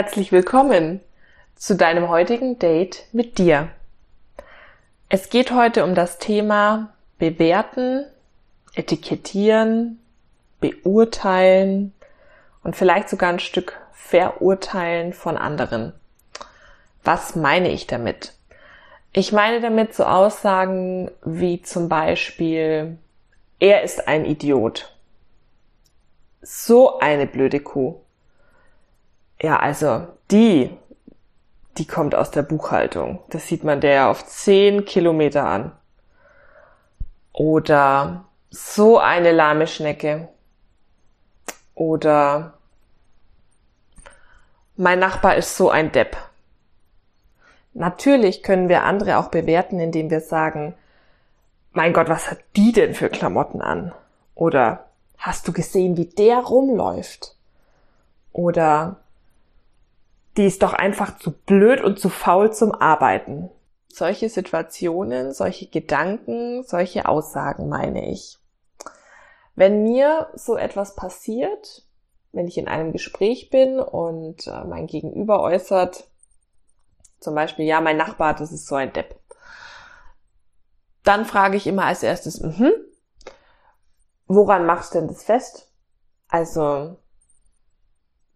[0.00, 1.00] Herzlich willkommen
[1.56, 3.68] zu deinem heutigen Date mit dir.
[5.08, 8.06] Es geht heute um das Thema bewerten,
[8.74, 9.98] etikettieren,
[10.60, 11.94] beurteilen
[12.62, 15.92] und vielleicht sogar ein Stück verurteilen von anderen.
[17.02, 18.34] Was meine ich damit?
[19.12, 22.98] Ich meine damit so Aussagen wie zum Beispiel,
[23.58, 24.96] er ist ein Idiot.
[26.40, 28.00] So eine blöde Kuh.
[29.40, 30.76] Ja, also die,
[31.76, 33.20] die kommt aus der Buchhaltung.
[33.30, 35.72] Das sieht man der auf zehn Kilometer an.
[37.32, 40.28] Oder so eine lahme Schnecke.
[41.74, 42.54] Oder
[44.76, 46.16] mein Nachbar ist so ein Depp.
[47.74, 50.74] Natürlich können wir andere auch bewerten, indem wir sagen,
[51.72, 53.92] mein Gott, was hat die denn für Klamotten an?
[54.34, 57.36] Oder hast du gesehen, wie der rumläuft?
[58.32, 58.96] Oder
[60.38, 63.50] die ist doch einfach zu blöd und zu faul zum Arbeiten.
[63.88, 68.38] Solche Situationen, solche Gedanken, solche Aussagen meine ich.
[69.56, 71.84] Wenn mir so etwas passiert,
[72.30, 76.08] wenn ich in einem Gespräch bin und äh, mein Gegenüber äußert,
[77.18, 79.18] zum Beispiel, ja, mein Nachbar, das ist so ein Depp.
[81.02, 82.72] Dann frage ich immer als erstes, mhm,
[84.28, 85.72] woran machst du denn das fest?
[86.28, 86.96] Also,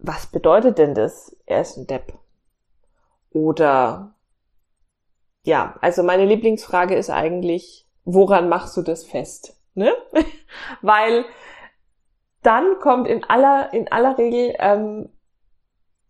[0.03, 1.37] was bedeutet denn das?
[1.47, 2.13] Er ist ein Depp.
[3.31, 4.15] Oder
[5.45, 9.57] ja, also meine Lieblingsfrage ist eigentlich, woran machst du das fest?
[9.75, 9.93] Ne?
[10.83, 11.25] Weil
[12.43, 15.09] dann kommt in aller, in aller Regel ähm,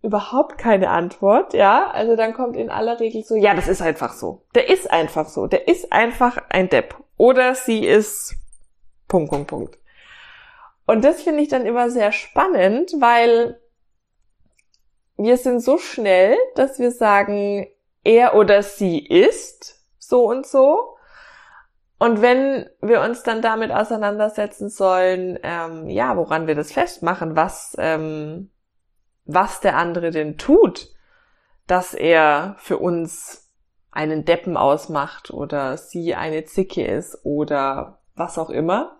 [0.02, 1.90] überhaupt keine Antwort, ja.
[1.90, 4.44] Also dann kommt in aller Regel so, ja, das ist einfach so.
[4.54, 5.46] Der ist einfach so.
[5.46, 6.96] Der ist einfach ein Depp.
[7.16, 8.34] Oder sie ist
[9.06, 9.78] Punkt, Punkt, Punkt.
[10.86, 13.61] Und das finde ich dann immer sehr spannend, weil
[15.16, 17.66] wir sind so schnell, dass wir sagen,
[18.04, 20.96] er oder sie ist so und so.
[21.98, 27.76] Und wenn wir uns dann damit auseinandersetzen sollen, ähm, ja, woran wir das festmachen, was,
[27.78, 28.50] ähm,
[29.24, 30.90] was der andere denn tut,
[31.68, 33.52] dass er für uns
[33.92, 38.98] einen Deppen ausmacht oder sie eine Zicke ist oder was auch immer,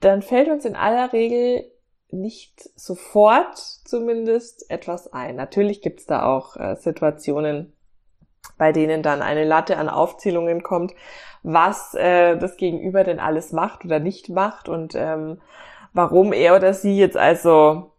[0.00, 1.70] dann fällt uns in aller Regel
[2.10, 5.36] nicht sofort zumindest etwas ein.
[5.36, 7.72] Natürlich gibt's da auch äh, Situationen,
[8.58, 10.94] bei denen dann eine Latte an Aufzählungen kommt,
[11.42, 15.40] was äh, das Gegenüber denn alles macht oder nicht macht und ähm,
[15.92, 17.92] warum er oder sie jetzt also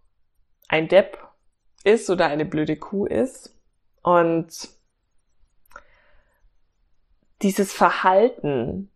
[0.67, 1.17] ein Depp
[1.83, 3.55] ist oder eine blöde Kuh ist.
[4.03, 4.69] Und
[7.41, 8.89] dieses Verhalten,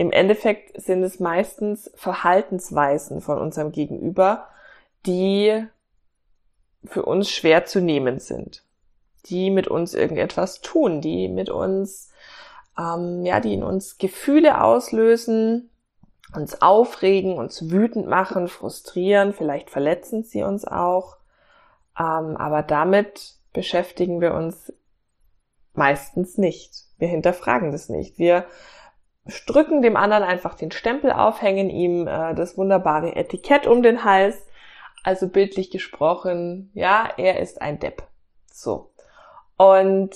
[0.00, 4.46] im Endeffekt sind es meistens Verhaltensweisen von unserem Gegenüber,
[5.04, 5.62] die
[6.84, 8.64] für uns schwer zu nehmen sind,
[9.26, 12.10] die mit uns irgendetwas tun, die mit uns,
[12.78, 15.68] ähm, ja, die in uns Gefühle auslösen,
[16.34, 21.18] uns aufregen, uns wütend machen, frustrieren, vielleicht verletzen sie uns auch,
[21.98, 24.72] ähm, aber damit beschäftigen wir uns
[25.74, 26.86] meistens nicht.
[26.96, 28.18] Wir hinterfragen das nicht.
[28.18, 28.46] Wir
[29.46, 34.04] drücken dem anderen einfach den Stempel auf, hängen ihm äh, das wunderbare Etikett um den
[34.04, 34.46] Hals.
[35.02, 38.02] Also bildlich gesprochen, ja, er ist ein Depp.
[38.52, 38.92] So.
[39.56, 40.14] Und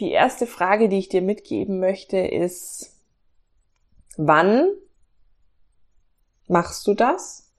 [0.00, 2.98] die erste Frage, die ich dir mitgeben möchte, ist,
[4.16, 4.68] wann
[6.48, 7.52] machst du das?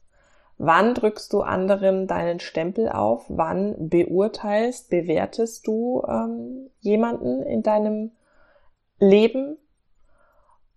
[0.58, 3.26] Wann drückst du anderen deinen Stempel auf?
[3.28, 8.12] Wann beurteilst, bewertest du ähm, jemanden in deinem
[9.00, 9.58] Leben?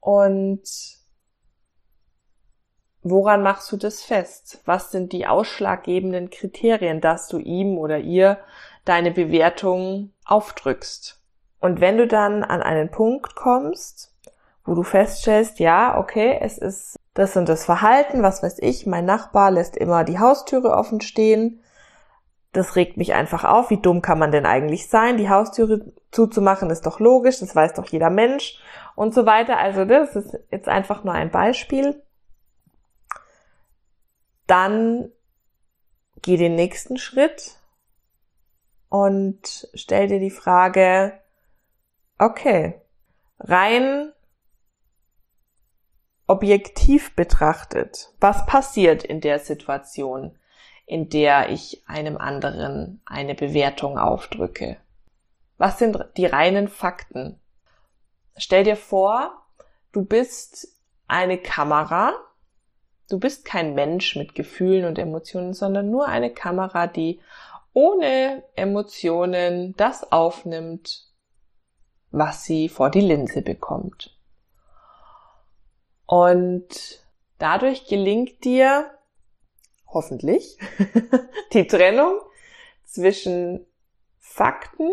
[0.06, 0.62] Und
[3.03, 4.62] woran machst du das fest?
[4.65, 8.39] Was sind die ausschlaggebenden Kriterien, dass du ihm oder ihr
[8.84, 11.21] deine Bewertung aufdrückst?
[11.59, 14.14] Und wenn du dann an einen Punkt kommst,
[14.64, 19.06] wo du feststellst, ja, okay, es ist das und das Verhalten, was weiß ich, mein
[19.06, 21.64] Nachbar lässt immer die Haustüre offen stehen,
[22.56, 23.70] das regt mich einfach auf.
[23.70, 25.19] Wie dumm kann man denn eigentlich sein?
[25.19, 28.58] Die Haustüre zuzumachen ist doch logisch, das weiß doch jeder Mensch
[28.94, 29.58] und so weiter.
[29.58, 32.03] Also das ist jetzt einfach nur ein Beispiel.
[34.47, 35.12] Dann
[36.23, 37.56] geh den nächsten Schritt
[38.88, 41.12] und stell dir die Frage,
[42.19, 42.81] okay,
[43.38, 44.12] rein
[46.26, 50.38] objektiv betrachtet, was passiert in der Situation,
[50.87, 54.79] in der ich einem anderen eine Bewertung aufdrücke?
[55.59, 57.41] Was sind die reinen Fakten?
[58.37, 59.47] Stell dir vor,
[59.93, 60.69] du bist
[61.09, 62.15] eine Kamera
[63.09, 67.21] Du bist kein Mensch mit Gefühlen und Emotionen, sondern nur eine Kamera, die
[67.73, 71.05] ohne Emotionen das aufnimmt,
[72.11, 74.19] was sie vor die Linse bekommt.
[76.06, 77.05] Und
[77.39, 78.91] dadurch gelingt dir
[79.96, 80.58] hoffentlich
[81.52, 82.20] die Trennung
[82.84, 83.66] zwischen
[84.19, 84.90] Fakten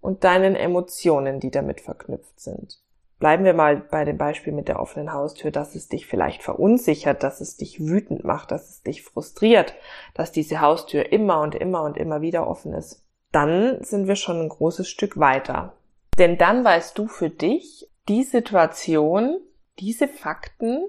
[0.00, 2.80] und deinen Emotionen, die damit verknüpft sind.
[3.18, 7.22] Bleiben wir mal bei dem Beispiel mit der offenen Haustür, dass es dich vielleicht verunsichert,
[7.22, 9.74] dass es dich wütend macht, dass es dich frustriert,
[10.12, 13.02] dass diese Haustür immer und immer und immer wieder offen ist.
[13.32, 15.72] Dann sind wir schon ein großes Stück weiter.
[16.18, 19.40] Denn dann weißt du für dich, die Situation,
[19.78, 20.84] diese Fakten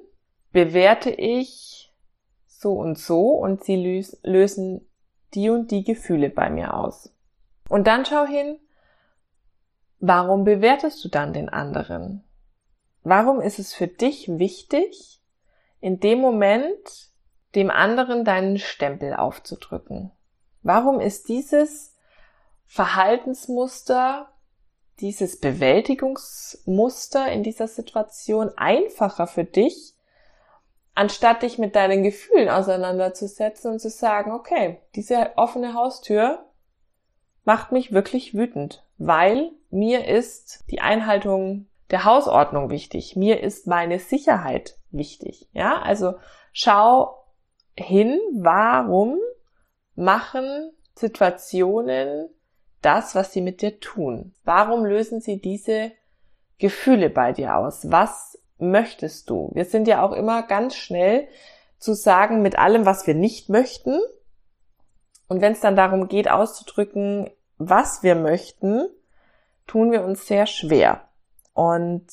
[0.52, 1.85] bewerte ich
[2.66, 4.90] so und so und sie lösen
[5.36, 7.14] die und die Gefühle bei mir aus.
[7.70, 8.58] Und dann schau hin,
[10.00, 12.24] warum bewertest du dann den anderen?
[13.04, 15.22] Warum ist es für dich wichtig,
[15.80, 17.12] in dem Moment
[17.54, 20.12] dem anderen deinen Stempel aufzudrücken?
[20.64, 21.96] Warum ist dieses
[22.66, 24.28] Verhaltensmuster,
[25.02, 29.95] dieses Bewältigungsmuster in dieser Situation einfacher für dich,
[30.96, 36.46] anstatt dich mit deinen Gefühlen auseinanderzusetzen und zu sagen, okay, diese offene Haustür
[37.44, 43.16] macht mich wirklich wütend, weil mir ist die Einhaltung der Hausordnung wichtig.
[43.16, 45.48] Mir ist meine Sicherheit wichtig.
[45.52, 46.16] Ja, also
[46.52, 47.24] schau
[47.78, 49.20] hin, warum
[49.96, 52.30] machen Situationen
[52.82, 54.34] das, was sie mit dir tun?
[54.44, 55.92] Warum lösen sie diese
[56.58, 57.92] Gefühle bei dir aus?
[57.92, 59.52] Was möchtest du?
[59.54, 61.28] Wir sind ja auch immer ganz schnell
[61.78, 64.00] zu sagen mit allem, was wir nicht möchten.
[65.28, 68.88] Und wenn es dann darum geht, auszudrücken, was wir möchten,
[69.68, 71.02] tun wir uns sehr schwer.
[71.54, 72.08] Und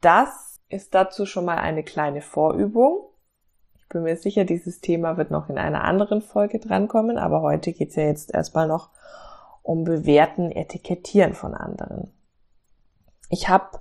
[0.00, 3.06] das ist dazu schon mal eine kleine Vorübung.
[3.76, 7.72] Ich bin mir sicher, dieses Thema wird noch in einer anderen Folge drankommen, aber heute
[7.72, 8.90] geht's ja jetzt erstmal noch
[9.62, 12.12] um Bewerten, Etikettieren von anderen.
[13.28, 13.80] Ich habe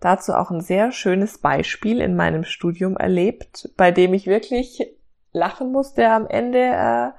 [0.00, 4.86] dazu auch ein sehr schönes Beispiel in meinem Studium erlebt, bei dem ich wirklich
[5.32, 7.10] lachen musste am Ende äh,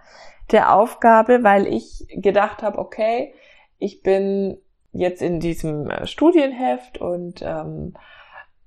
[0.52, 3.34] der Aufgabe, weil ich gedacht habe, okay,
[3.78, 4.58] ich bin
[4.92, 7.94] jetzt in diesem äh, Studienheft und ähm,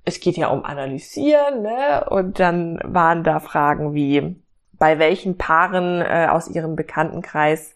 [0.05, 2.07] es geht ja um Analysieren, ne?
[2.09, 4.37] Und dann waren da Fragen wie,
[4.73, 7.75] bei welchen Paaren äh, aus ihrem Bekanntenkreis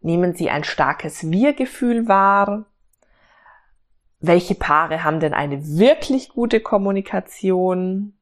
[0.00, 2.64] nehmen sie ein starkes Wir-Gefühl wahr?
[4.24, 8.14] Welche Paare haben denn eine wirklich gute Kommunikation?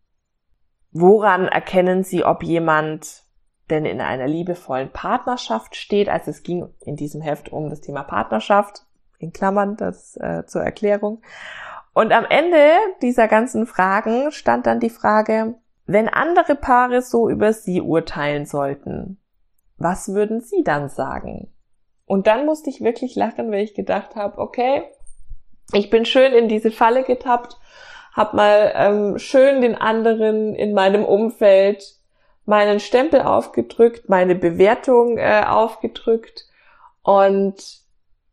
[0.92, 3.24] Woran erkennen sie, ob jemand
[3.68, 6.08] denn in einer liebevollen Partnerschaft steht?
[6.08, 8.86] Also es ging in diesem Heft um das Thema Partnerschaft
[9.18, 11.20] in Klammern, das äh, zur Erklärung.
[11.92, 12.70] Und am Ende
[13.02, 19.20] dieser ganzen Fragen stand dann die Frage, wenn andere Paare so über sie urteilen sollten,
[19.76, 21.52] was würden sie dann sagen?
[22.06, 24.84] Und dann musste ich wirklich lachen, weil ich gedacht habe, okay,
[25.72, 27.58] ich bin schön in diese Falle getappt,
[28.12, 31.96] hab mal ähm, schön den anderen in meinem Umfeld
[32.44, 36.46] meinen Stempel aufgedrückt, meine Bewertung äh, aufgedrückt
[37.02, 37.80] und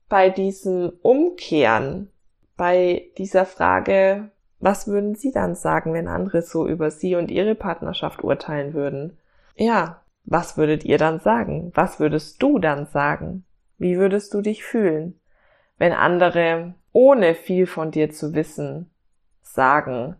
[0.09, 2.09] bei diesem Umkehren,
[2.55, 7.53] bei dieser Frage, was würden Sie dann sagen, wenn andere so über Sie und Ihre
[7.53, 9.17] Partnerschaft urteilen würden?
[9.55, 11.71] Ja, was würdet ihr dann sagen?
[11.75, 13.45] Was würdest du dann sagen?
[13.77, 15.19] Wie würdest du dich fühlen,
[15.77, 18.89] wenn andere, ohne viel von dir zu wissen,
[19.43, 20.15] sagen,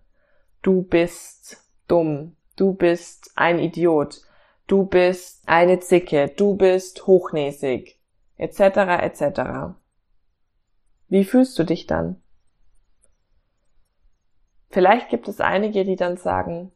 [0.61, 1.57] du bist
[1.87, 4.21] dumm, du bist ein Idiot,
[4.67, 7.99] du bist eine Zicke, du bist hochnäsig,
[8.37, 8.59] etc.
[9.01, 9.41] etc.
[11.07, 12.21] Wie fühlst du dich dann?
[14.69, 16.71] Vielleicht gibt es einige, die dann sagen,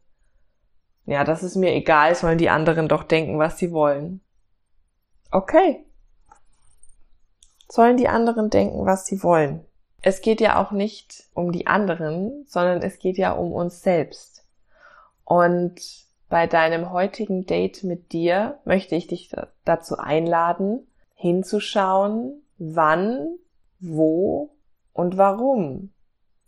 [1.06, 4.20] ja, das ist mir egal, sollen die anderen doch denken, was sie wollen.
[5.30, 5.86] Okay.
[7.68, 9.64] Sollen die anderen denken, was sie wollen.
[10.02, 14.44] Es geht ja auch nicht um die anderen, sondern es geht ja um uns selbst.
[15.24, 15.80] Und
[16.28, 23.36] bei deinem heutigen Date mit dir möchte ich dich dazu einladen, hinzuschauen, wann,
[23.78, 24.50] wo
[24.92, 25.92] und warum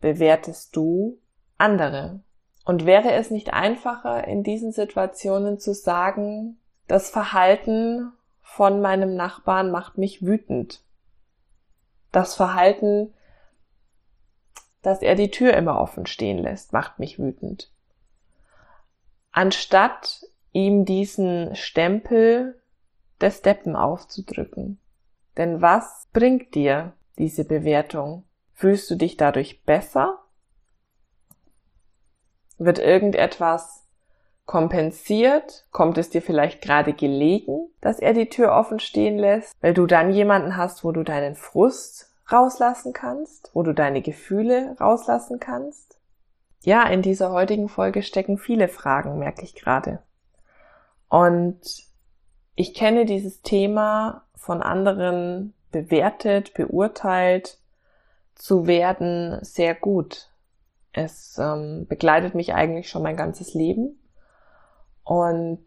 [0.01, 1.19] bewertest du
[1.59, 2.21] andere?
[2.65, 6.59] Und wäre es nicht einfacher, in diesen Situationen zu sagen,
[6.89, 10.83] das Verhalten von meinem Nachbarn macht mich wütend.
[12.11, 13.13] Das Verhalten,
[14.85, 17.71] dass er die Tür immer offen stehen lässt, macht mich wütend.
[19.33, 22.61] Anstatt ihm diesen Stempel
[23.21, 24.79] des Deppen aufzudrücken.
[25.37, 28.25] Denn was bringt dir diese Bewertung?
[28.53, 30.21] Fühlst du dich dadurch besser?
[32.59, 33.85] Wird irgendetwas
[34.47, 35.67] kompensiert?
[35.73, 39.87] Kommt es dir vielleicht gerade gelegen, dass er die Tür offen stehen lässt, weil du
[39.87, 45.99] dann jemanden hast, wo du deinen Frust rauslassen kannst, wo du deine Gefühle rauslassen kannst?
[46.61, 50.03] Ja, in dieser heutigen Folge stecken viele Fragen, merke ich gerade.
[51.09, 51.61] Und
[52.55, 57.59] ich kenne dieses Thema von anderen bewertet, beurteilt
[58.35, 60.31] zu werden sehr gut.
[60.93, 63.99] Es ähm, begleitet mich eigentlich schon mein ganzes Leben.
[65.03, 65.67] Und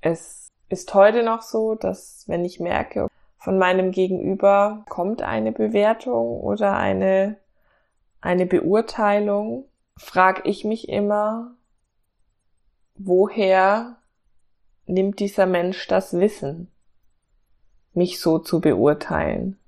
[0.00, 3.08] es ist heute noch so, dass wenn ich merke,
[3.46, 7.36] von meinem Gegenüber kommt eine Bewertung oder eine,
[8.20, 11.54] eine Beurteilung, frage ich mich immer,
[12.96, 13.98] woher
[14.86, 16.72] nimmt dieser Mensch das Wissen,
[17.92, 19.60] mich so zu beurteilen?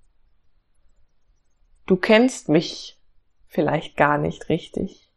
[1.87, 3.01] Du kennst mich
[3.47, 5.09] vielleicht gar nicht richtig.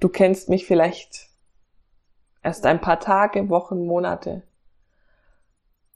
[0.00, 1.30] Du kennst mich vielleicht
[2.42, 4.42] erst ein paar Tage, Wochen, Monate.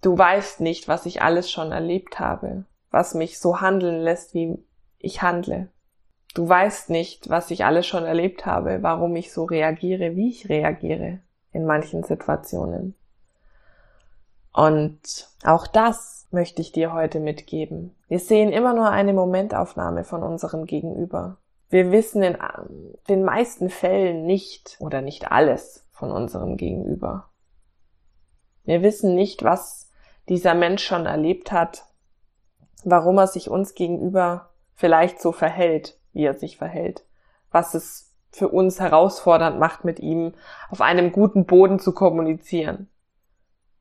[0.00, 4.59] Du weißt nicht, was ich alles schon erlebt habe, was mich so handeln lässt, wie
[4.99, 5.69] ich handle.
[6.35, 10.49] Du weißt nicht, was ich alles schon erlebt habe, warum ich so reagiere, wie ich
[10.49, 11.19] reagiere
[11.52, 12.95] in manchen Situationen.
[14.52, 17.95] Und auch das möchte ich dir heute mitgeben.
[18.09, 21.38] Wir sehen immer nur eine Momentaufnahme von unserem Gegenüber.
[21.71, 22.37] Wir wissen in
[23.09, 27.28] den meisten Fällen nicht oder nicht alles von unserem Gegenüber.
[28.64, 29.88] Wir wissen nicht, was
[30.28, 31.85] dieser Mensch schon erlebt hat,
[32.85, 37.04] warum er sich uns gegenüber vielleicht so verhält, wie er sich verhält,
[37.50, 40.35] was es für uns herausfordernd macht, mit ihm
[40.70, 42.88] auf einem guten Boden zu kommunizieren.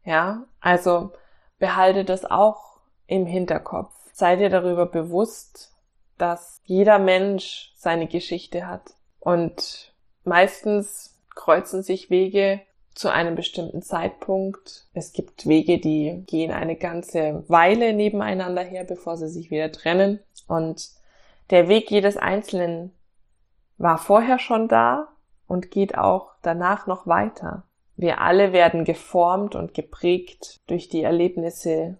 [0.03, 1.11] Ja, also
[1.59, 3.93] behalte das auch im Hinterkopf.
[4.13, 5.75] Sei dir darüber bewusst,
[6.17, 8.93] dass jeder Mensch seine Geschichte hat.
[9.19, 12.61] Und meistens kreuzen sich Wege
[12.97, 14.87] zu einem bestimmten Zeitpunkt.
[14.93, 20.19] Es gibt Wege, die gehen eine ganze Weile nebeneinander her, bevor sie sich wieder trennen.
[20.47, 20.89] Und
[21.51, 22.91] der Weg jedes Einzelnen
[23.77, 25.09] war vorher schon da
[25.47, 27.63] und geht auch danach noch weiter.
[27.95, 31.97] Wir alle werden geformt und geprägt durch die Erlebnisse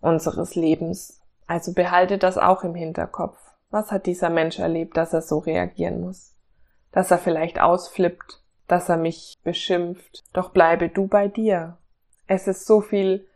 [0.00, 1.20] unseres Lebens.
[1.46, 3.38] Also behalte das auch im Hinterkopf.
[3.70, 6.34] Was hat dieser Mensch erlebt, dass er so reagieren muss?
[6.92, 10.24] Dass er vielleicht ausflippt, dass er mich beschimpft.
[10.32, 11.78] Doch bleibe du bei dir.
[12.26, 13.26] Es ist so viel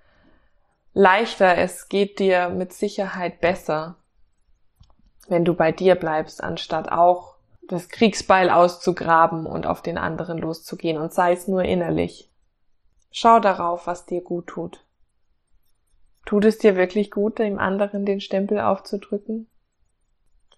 [0.95, 3.97] leichter, es geht dir mit Sicherheit besser,
[5.29, 7.37] wenn du bei dir bleibst, anstatt auch
[7.69, 12.31] das Kriegsbeil auszugraben und auf den anderen loszugehen und sei es nur innerlich.
[13.11, 14.85] Schau darauf, was dir gut tut.
[16.25, 19.49] Tut es dir wirklich gut, dem anderen den Stempel aufzudrücken?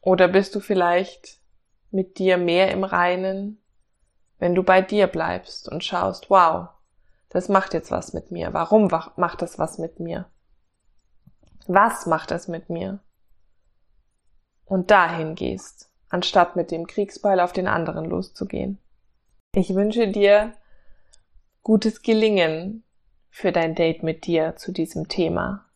[0.00, 1.38] Oder bist du vielleicht
[1.90, 3.60] mit dir mehr im Reinen,
[4.40, 6.70] wenn du bei dir bleibst und schaust, wow,
[7.28, 8.52] das macht jetzt was mit mir.
[8.52, 10.28] Warum macht das was mit mir?
[11.66, 12.99] Was macht es mit mir?
[14.64, 18.78] Und dahin gehst anstatt mit dem Kriegsbeil auf den anderen loszugehen.
[19.54, 20.54] Ich wünsche dir
[21.62, 22.82] gutes Gelingen
[23.28, 25.66] für dein Date mit dir zu diesem Thema.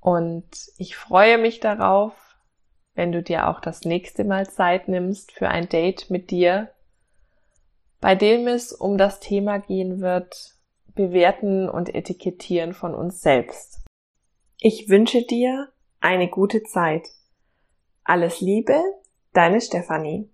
[0.00, 0.46] Und
[0.78, 2.14] ich freue mich darauf,
[2.94, 6.73] wenn du dir auch das nächste Mal Zeit nimmst für ein Date mit dir,
[8.04, 10.58] bei dem es um das Thema gehen wird,
[10.94, 13.82] bewerten und etikettieren von uns selbst.
[14.60, 17.08] Ich wünsche dir eine gute Zeit.
[18.04, 18.78] Alles Liebe,
[19.32, 20.30] Deine Stefanie.